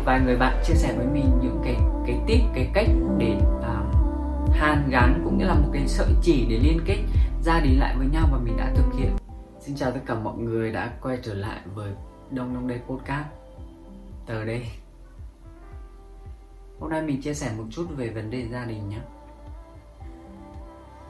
[0.00, 1.76] một vài người bạn chia sẻ với mình những cái
[2.06, 2.86] cái tip cái cách
[3.18, 7.04] để uh, hàn gắn cũng như là một cái sợi chỉ để liên kết
[7.42, 9.16] gia đình lại với nhau và mình đã thực hiện.
[9.60, 11.92] Xin chào tất cả mọi người đã quay trở lại với
[12.30, 13.26] đông đông đây podcast.
[14.26, 14.66] Từ đây.
[16.80, 19.00] Hôm nay mình chia sẻ một chút về vấn đề gia đình nhé.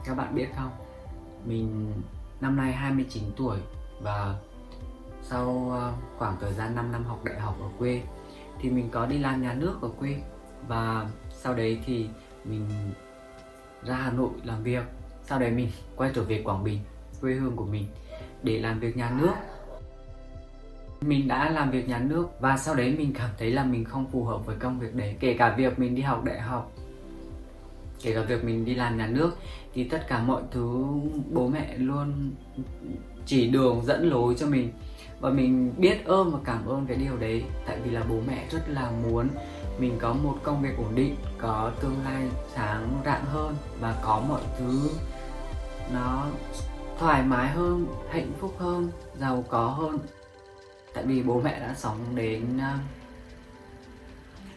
[0.05, 0.71] Các bạn biết không?
[1.45, 1.93] Mình
[2.41, 3.57] năm nay 29 tuổi
[4.01, 4.35] và
[5.23, 8.01] sau à, khoảng thời gian 5 năm học đại học ở quê
[8.59, 10.15] thì mình có đi làm nhà nước ở quê.
[10.67, 12.09] Và sau đấy thì
[12.45, 12.67] mình
[13.83, 14.83] ra Hà Nội làm việc.
[15.23, 16.79] Sau đấy mình quay trở về Quảng Bình,
[17.21, 17.85] quê hương của mình,
[18.43, 19.33] để làm việc nhà nước.
[21.01, 24.05] Mình đã làm việc nhà nước và sau đấy mình cảm thấy là mình không
[24.11, 25.15] phù hợp với công việc đấy.
[25.19, 26.71] Kể cả việc mình đi học đại học
[28.03, 29.37] kể cả việc mình đi làm nhà nước
[29.73, 30.85] thì tất cả mọi thứ
[31.31, 32.31] bố mẹ luôn
[33.25, 34.71] chỉ đường dẫn lối cho mình.
[35.19, 38.45] Và mình biết ơn và cảm ơn cái điều đấy, tại vì là bố mẹ
[38.51, 39.27] rất là muốn
[39.79, 44.23] mình có một công việc ổn định, có tương lai sáng rạng hơn và có
[44.29, 44.89] mọi thứ
[45.93, 46.25] nó
[46.99, 49.99] thoải mái hơn, hạnh phúc hơn, giàu có hơn.
[50.93, 52.79] Tại vì bố mẹ đã sống đến à,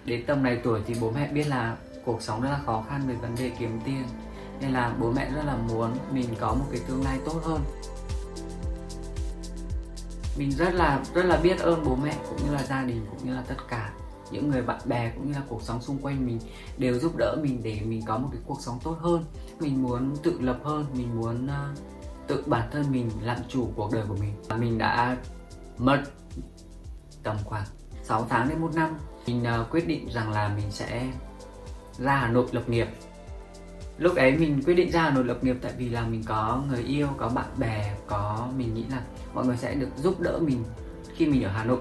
[0.05, 3.03] đến tầm này tuổi thì bố mẹ biết là cuộc sống rất là khó khăn
[3.07, 4.05] về vấn đề kiếm tiền.
[4.61, 7.61] Nên là bố mẹ rất là muốn mình có một cái tương lai tốt hơn.
[10.39, 13.29] Mình rất là rất là biết ơn bố mẹ cũng như là gia đình cũng
[13.29, 13.93] như là tất cả
[14.31, 16.39] những người bạn bè cũng như là cuộc sống xung quanh mình
[16.79, 19.25] đều giúp đỡ mình để mình có một cái cuộc sống tốt hơn.
[19.61, 21.79] Mình muốn tự lập hơn mình muốn uh,
[22.27, 24.35] tự bản thân mình làm chủ cuộc đời của mình.
[24.49, 25.17] Và mình đã
[25.79, 26.03] mất
[27.23, 27.65] tầm khoảng
[28.03, 28.99] 6 tháng đến một năm.
[29.27, 31.07] Mình uh, quyết định rằng là mình sẽ
[31.99, 32.89] ra Hà Nội lập nghiệp.
[33.99, 36.63] Lúc ấy mình quyết định ra Hà Nội lập nghiệp tại vì là mình có
[36.69, 39.01] người yêu, có bạn bè, có, mình nghĩ là
[39.35, 40.65] mọi người sẽ được giúp đỡ mình
[41.17, 41.81] khi mình ở Hà Nội.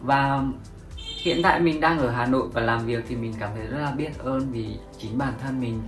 [0.00, 0.44] Và
[1.22, 3.78] hiện tại mình đang ở Hà Nội và làm việc thì mình cảm thấy rất
[3.78, 5.82] là biết ơn vì chính bản thân mình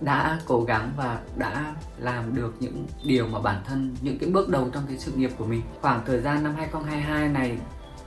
[0.00, 4.48] đã cố gắng và đã làm được những điều mà bản thân, những cái bước
[4.48, 5.62] đầu trong cái sự nghiệp của mình.
[5.80, 7.58] Khoảng thời gian năm 2022 này,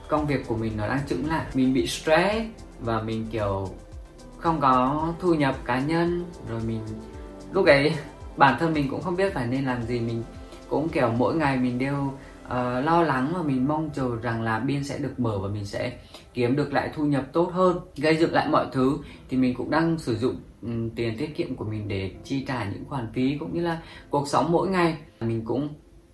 [0.10, 1.46] công việc của mình nó đang chững lại.
[1.54, 2.46] Mình bị stress
[2.80, 3.70] và mình, kiểu
[4.44, 6.82] không có thu nhập cá nhân rồi mình
[7.54, 7.94] lúc ấy
[8.38, 10.00] bản thân mình cũng không biết phải nên làm gì.
[10.00, 10.24] Mình
[10.70, 11.96] cũng kiểu mỗi ngày mình đều
[12.46, 15.66] uh, lo lắng và mình mong chờ rằng là biên sẽ được mở và mình
[15.66, 15.98] sẽ
[16.34, 18.98] kiếm được lại thu nhập tốt hơn gây dựng lại mọi thứ.
[19.30, 22.64] Thì mình cũng đang sử dụng um, tiền tiết kiệm của mình để chi trả
[22.64, 24.98] những khoản phí cũng như là cuộc sống mỗi ngày.
[25.20, 25.70] Mình cũng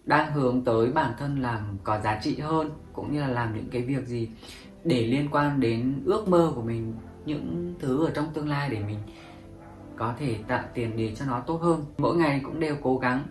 [0.06, 3.70] đang hướng tới bản thân làm có giá trị hơn cũng như là làm những
[3.72, 4.30] cái việc gì
[4.84, 6.94] để liên quan đến ước mơ của mình
[7.30, 8.98] những thứ ở trong tương lai để mình
[9.98, 11.86] có thể tạo tiền để cho nó tốt hơn.
[11.98, 13.24] Mỗi ngày cũng đều cố gắng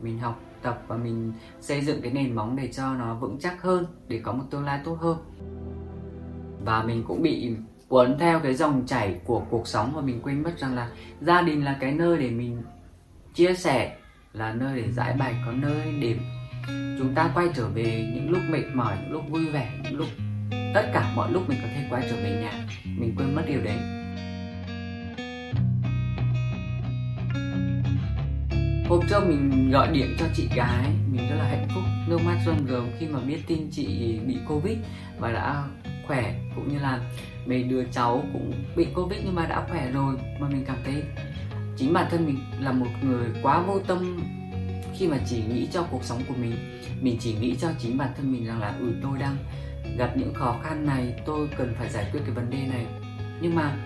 [0.00, 3.62] mình học tập và mình xây dựng cái nền móng để cho nó vững chắc
[3.62, 5.18] hơn, để có một tương lai tốt hơn.
[6.64, 7.56] Và mình cũng bị
[7.88, 10.90] cuốn theo cái dòng chảy của cuộc sống và mình quên mất rằng là
[11.20, 12.62] gia đình là cái nơi để mình
[13.34, 13.96] chia sẻ,
[14.32, 16.16] là nơi để giải bày, có nơi để
[16.98, 20.08] chúng ta quay trở về những lúc mệt mỏi, những lúc vui vẻ, những lúc
[20.76, 22.52] tất cả mọi lúc mình có thể quay trở về nhà,
[22.84, 23.76] mình quên mất điều đấy.
[28.88, 31.82] Hôm trước mình gọi điện cho chị gái, mình rất là hạnh phúc.
[32.08, 34.78] Nước mắt rơm rớm khi mà biết tin chị bị covid
[35.18, 35.64] và đã
[36.06, 37.00] khỏe, cũng như là
[37.46, 41.02] mấy đứa cháu cũng bị covid nhưng mà đã khỏe rồi, mà mình cảm thấy
[41.76, 44.20] chính bản thân mình là một người quá vô tâm
[44.98, 46.80] khi mà chỉ nghĩ cho cuộc sống của mình.
[47.00, 49.36] Mình chỉ nghĩ cho chính bản thân mình rằng là ừ tôi đang
[49.98, 52.86] gặp những khó khăn này, tôi cần phải giải quyết cái vấn đề này.
[53.40, 53.76] Nhưng mà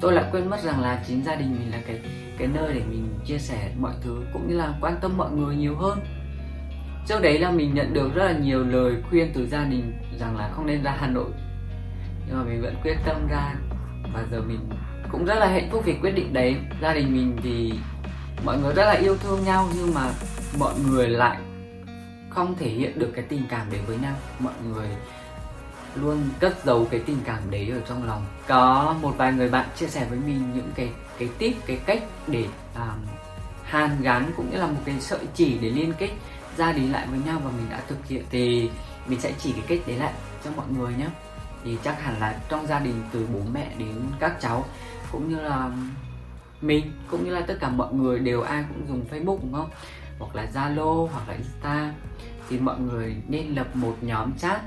[0.00, 2.00] tôi lại quên mất rằng là chính gia đình mình là cái
[2.38, 5.56] cái nơi để mình chia sẻ mọi thứ, cũng như là quan tâm mọi người
[5.56, 5.98] nhiều hơn.
[7.06, 10.36] Trước đấy là mình nhận được rất là nhiều lời khuyên từ gia đình rằng
[10.36, 11.30] là không nên ra hà nội.
[12.26, 13.54] Nhưng mà mình vẫn quyết tâm ra
[14.14, 14.70] và giờ mình
[15.12, 16.56] cũng rất là hạnh phúc vì quyết định đấy.
[16.82, 17.72] Gia đình mình thì
[18.44, 20.10] mọi người rất là yêu thương nhau nhưng mà
[20.58, 21.38] mọi người lại
[22.34, 24.14] không thể hiện được cái tình cảm đấy với nhau.
[24.38, 24.88] Mọi người
[25.94, 28.26] luôn cất giấu cái tình cảm đấy ở trong lòng.
[28.46, 32.02] Có một vài người bạn chia sẻ với mình những cái cái tip cái cách
[32.26, 33.06] để um,
[33.64, 36.10] hàn gắn cũng như là một cái sợi chỉ để liên kết
[36.56, 38.70] gia đình lại với nhau và mình đã thực hiện thì
[39.06, 40.12] mình sẽ chỉ cái cách đấy lại
[40.44, 41.06] cho mọi người nhé.
[41.64, 44.64] Thì chắc hẳn là trong gia đình từ bố mẹ đến các cháu
[45.12, 45.70] cũng như là
[46.60, 49.70] mình cũng như là tất cả mọi người đều ai cũng dùng Facebook đúng không?
[50.22, 51.94] Hoặc là Zalo hoặc là Insta,
[52.48, 54.60] thì mọi người nên lập một nhóm chat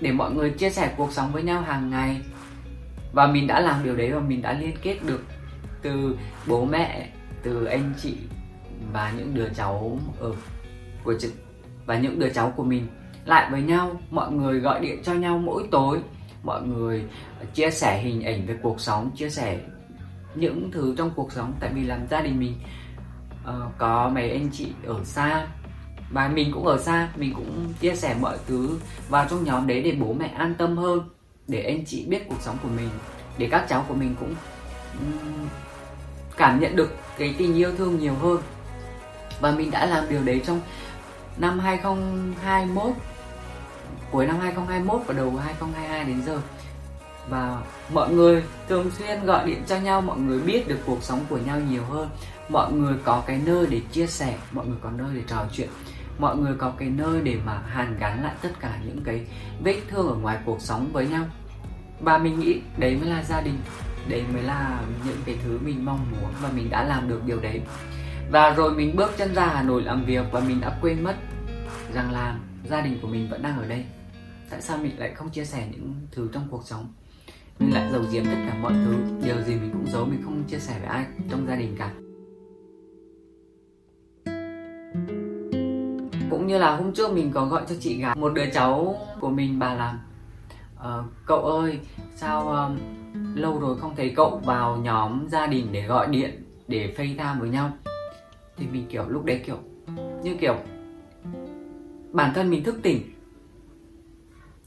[0.00, 2.20] để mọi người chia sẻ cuộc sống với nhau hàng ngày.
[3.12, 5.24] Và mình đã làm điều đấy và mình đã liên kết được
[5.82, 7.08] từ bố mẹ,
[7.42, 8.16] từ anh chị
[8.92, 10.32] và những đứa cháu ở
[11.04, 11.28] của chị
[11.86, 12.86] và những đứa cháu của mình
[13.24, 14.00] lại với nhau.
[14.10, 15.98] Mọi người gọi điện cho nhau mỗi tối,
[16.42, 17.04] mọi người
[17.54, 19.60] chia sẻ hình ảnh về cuộc sống, chia sẻ
[20.34, 21.52] những thứ trong cuộc sống.
[21.60, 22.54] Tại vì làm gia đình mình
[23.48, 25.46] uh, có mấy anh chị ở xa.
[26.10, 28.78] Và mình cũng ở xa mình cũng chia sẻ mọi thứ
[29.08, 31.00] vào trong nhóm đấy để bố mẹ an tâm hơn
[31.48, 32.88] để anh chị biết cuộc sống của mình
[33.38, 34.34] để các cháu của mình cũng
[35.00, 35.48] um,
[36.36, 38.42] cảm nhận được cái tình yêu thương nhiều hơn.
[39.40, 40.60] Và mình đã làm điều đấy trong
[41.36, 42.92] năm 2021
[44.10, 46.40] cuối năm 2021 và đầu 2022 đến giờ.
[47.28, 47.62] Và
[47.92, 51.38] mọi người thường xuyên gọi điện cho nhau mọi người biết được cuộc sống của
[51.38, 52.08] nhau nhiều hơn
[52.52, 55.68] mọi người có cái nơi để chia sẻ, mọi người có nơi để trò chuyện,
[56.18, 59.26] mọi người có cái nơi để mà hàn gắn lại tất cả những cái
[59.64, 61.24] vết thương ở ngoài cuộc sống với nhau.
[62.00, 63.58] Và mình nghĩ đấy mới là gia đình,
[64.08, 67.40] đấy mới là những cái thứ mình mong muốn và mình đã làm được điều
[67.40, 67.60] đấy.
[68.30, 71.16] Và rồi mình bước chân ra Hà Nội làm việc và mình đã quên mất
[71.94, 72.38] rằng là
[72.70, 73.84] gia đình của mình vẫn đang ở đây.
[74.50, 76.92] Tại sao mình lại không chia sẻ những thứ trong cuộc sống?
[77.58, 78.94] Mình lại giấu giếm tất cả mọi thứ,
[79.24, 81.90] điều gì mình cũng giấu, mình không chia sẻ với ai trong gia đình cả.
[86.52, 89.58] Như là hôm trước mình có gọi cho chị gái một đứa cháu của mình
[89.58, 91.78] bà làm uh, ờ, cậu ơi
[92.16, 92.78] sao um,
[93.34, 97.48] lâu rồi không thấy cậu vào nhóm gia đình để gọi điện để FaceTime với
[97.48, 97.70] nhau?
[98.56, 99.58] Thì mình kiểu lúc đấy kiểu
[100.22, 100.56] như kiểu
[102.12, 103.02] bản thân mình thức tỉnh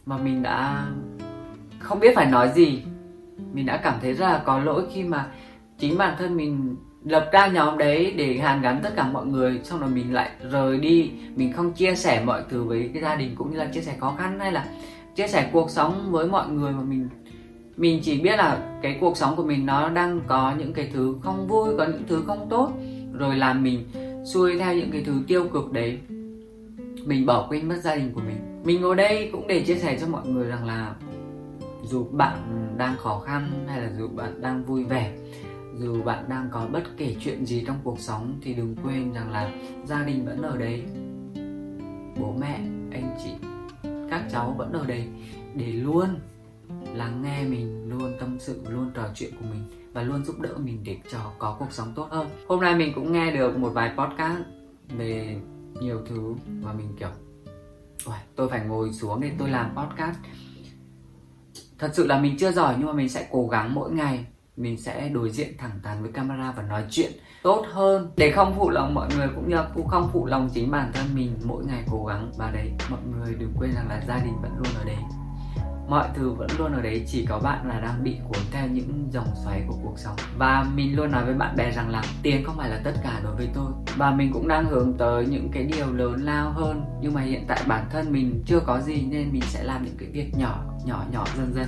[0.06, 0.88] mà mình đã
[1.80, 2.84] không biết phải nói gì.
[3.54, 5.32] Mình đã cảm thấy rất là có lỗi khi mà
[5.78, 9.60] chính bản thân mình lập ra nhóm đấy để hàn gắn tất cả mọi người,
[9.64, 11.12] xong rồi mình lại rời đi.
[11.36, 13.96] Mình không chia sẻ mọi thứ với cái gia đình cũng như là chia sẻ
[14.00, 14.66] khó khăn, hay là
[15.16, 17.10] chia sẻ cuộc sống với mọi người mà mình
[17.78, 21.16] mình chỉ biết là cái cuộc sống của mình nó đang có những cái thứ
[21.22, 22.72] không vui, có những thứ không tốt,
[23.14, 23.84] rồi làm mình
[24.34, 26.00] xuôi theo những cái thứ tiêu cực đấy.
[27.06, 28.62] Mình bỏ quên mất gia đình của mình.
[28.64, 30.94] Mình ngồi đây cũng để chia sẻ cho mọi người rằng là
[31.84, 32.38] dù bạn
[32.78, 35.12] đang khó khăn hay là dù bạn đang vui vẻ
[35.80, 39.32] dù bạn đang có bất kể chuyện gì trong cuộc sống thì đừng quên rằng
[39.32, 39.52] là
[39.86, 40.84] gia đình vẫn ở đây
[42.20, 42.56] bố mẹ,
[42.92, 43.30] anh chị,
[44.10, 45.08] các cháu vẫn ở đây
[45.56, 46.20] để luôn
[46.94, 50.54] lắng nghe mình, luôn tâm sự, luôn trò chuyện của mình và luôn giúp đỡ
[50.58, 52.28] mình để cho có cuộc sống tốt hơn.
[52.48, 54.42] Hôm nay mình cũng nghe được một vài podcast
[54.98, 55.38] về
[55.82, 57.10] nhiều thứ và mình, kiểu
[58.36, 60.18] tôi phải ngồi xuống để tôi làm podcast.
[61.80, 64.26] Thật sự là mình chưa giỏi nhưng mà mình sẽ cố gắng mỗi ngày
[64.58, 67.12] mình sẽ đối diện thẳng thắn với camera và nói chuyện
[67.44, 68.12] tốt hơn.
[68.18, 71.06] Để không phụ lòng mọi người cũng như cũng không phụ lòng chính bản thân
[71.16, 72.72] mình, mỗi ngày cố gắng và đấy.
[72.90, 74.98] Mọi người đừng quên rằng là gia đình vẫn luôn ở đấy.
[75.90, 79.08] Mọi thứ vẫn luôn ở đấy, chỉ có bạn là đang bị cuốn theo những
[79.12, 80.16] dòng xoáy của cuộc sống.
[80.38, 83.20] Và mình luôn nói với bạn bè rằng là tiền không phải là tất cả
[83.24, 83.72] đối với tôi.
[83.98, 86.86] Và mình cũng đang hướng tới những cái điều lớn lao hơn.
[87.02, 89.98] Nhưng mà hiện tại bản thân mình chưa có gì nên mình sẽ làm những
[89.98, 91.68] cái việc nhỏ nhỏ nhỏ dần dần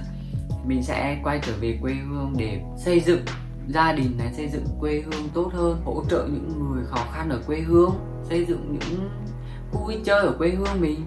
[0.68, 3.22] mình sẽ quay trở về quê hương để xây dựng
[3.68, 7.30] gia đình này, xây dựng quê hương tốt hơn, hỗ trợ những người khó khăn
[7.30, 7.92] ở quê hương,
[8.30, 9.10] xây dựng những
[9.72, 11.06] khu vui chơi ở quê hương mình,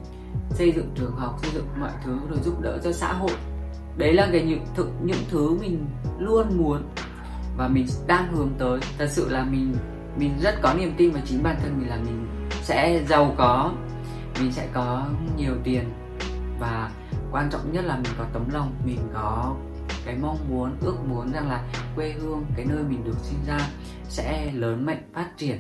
[0.50, 3.32] xây dựng trường học, xây dựng mọi thứ rồi giúp đỡ cho xã hội.
[3.96, 5.86] Đấy là cái những thực, những thứ mình
[6.18, 6.82] luôn muốn
[7.56, 8.80] và mình đang hướng tới.
[8.98, 9.74] Thật sự là mình
[10.16, 12.26] mình rất có niềm tin vào chính bản thân mình là mình
[12.62, 13.72] sẽ giàu có,
[14.40, 15.06] mình sẽ có
[15.36, 15.84] nhiều tiền
[16.58, 16.90] và
[17.32, 19.56] quan trọng nhất là mình có tấm lòng, mình có
[20.04, 21.64] cái mong muốn, ước muốn rằng là
[21.96, 23.58] quê hương, cái nơi mình được sinh ra
[24.08, 25.58] sẽ lớn mạnh, phát triển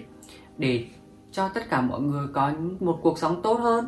[0.58, 0.86] để
[1.32, 3.86] cho tất cả mọi người có một cuộc sống tốt hơn.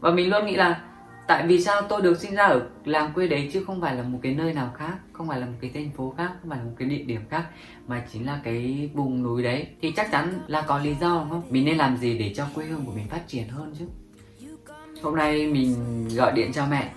[0.00, 0.84] Và mình luôn nghĩ là
[1.28, 4.02] tại vì sao tôi được sinh ra ở làng quê đấy chứ không phải là
[4.02, 6.58] một cái nơi nào khác, không phải là một cái thành phố khác, không phải
[6.58, 7.44] là một cái địa điểm khác,
[7.86, 9.66] mà chính là cái vùng núi đấy.
[9.82, 11.42] Thì chắc chắn là có lý do đúng không?
[11.50, 13.84] Mình nên làm gì để cho quê hương của mình phát triển hơn chứ?
[15.02, 15.74] Hôm nay mình
[16.16, 16.90] gọi điện cho mẹ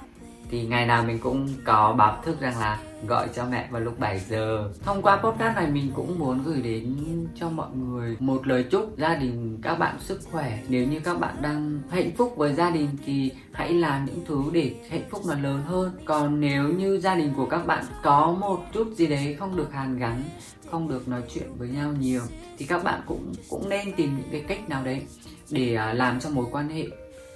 [0.51, 3.99] thì ngày nào mình cũng có báo thức rằng là gọi cho mẹ vào lúc
[3.99, 4.69] 7 giờ.
[4.83, 6.95] Thông qua podcast này mình cũng muốn gửi đến
[7.35, 10.59] cho mọi người một lời chúc gia đình các bạn sức khỏe.
[10.67, 14.43] Nếu như các bạn đang hạnh phúc với gia đình thì hãy làm những thứ
[14.53, 15.91] để hạnh phúc nó lớn hơn.
[16.05, 19.73] Còn nếu như gia đình của các bạn có một chút gì đấy không được
[19.73, 20.23] hàn gắn,
[20.71, 22.21] không được nói chuyện với nhau nhiều
[22.57, 25.01] thì các bạn cũng cũng nên tìm những cái cách nào đấy
[25.49, 26.85] để à, làm cho mối quan hệ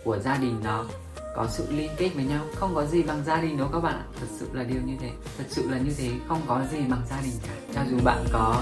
[0.06, 0.86] của gia đình nó
[1.36, 2.46] có sự liên kết với nhau.
[2.56, 5.12] Không có gì bằng gia đình đâu các bạn thật sự là điều như thế.
[5.38, 6.10] Thật sự là như thế.
[6.28, 7.54] Không có gì bằng gia đình cả.
[7.76, 8.62] Cho dù bạn có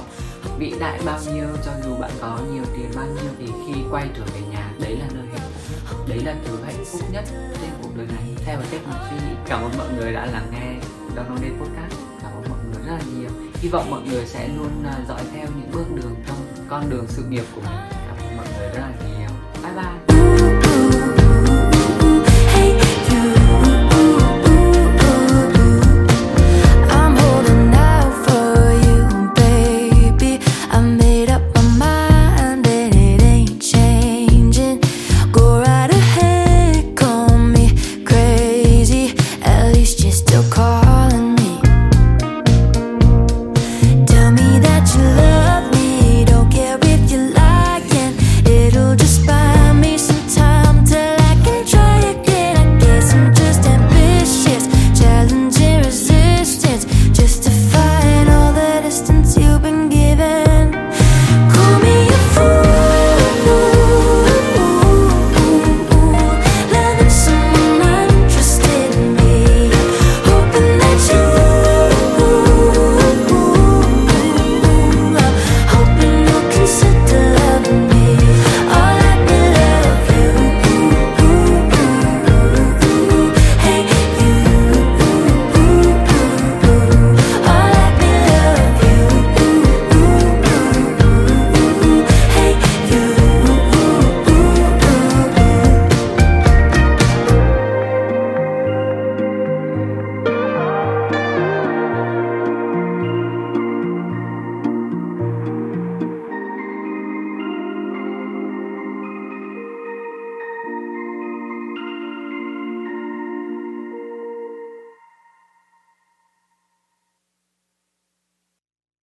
[0.60, 4.10] vĩ đại bao nhiêu cho dù bạn có nhiều tiền bao nhiêu thì khi quay
[4.18, 5.52] trở về nhà đấy là nơi hạnh
[5.90, 5.98] phúc.
[6.08, 7.24] Đấy là thứ hạnh phúc nhất
[7.62, 8.36] trên cuộc đời này.
[8.46, 10.76] Theo cách mình suy nghĩ cảm ơn mọi người đã lắng nghe
[11.16, 11.94] Donald Day Podcast.
[12.22, 13.30] Cảm ơn mọi người rất là nhiều.
[13.54, 16.38] Hy vọng mọi người sẽ luôn à, dõi theo những bước đường trong
[16.70, 17.80] con đường sự nghiệp của mình.
[18.08, 19.03] Cảm ơn mọi người rất là nhiều